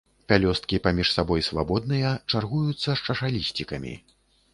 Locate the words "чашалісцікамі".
3.07-3.93